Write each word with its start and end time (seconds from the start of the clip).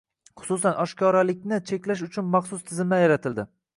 Hususan, 0.41 0.75
oshkoralikni 0.85 1.59
cheklash 1.71 2.01
uchun 2.09 2.33
maxsus 2.37 2.65
tizimlar 2.71 3.03
yaratildi 3.05 3.47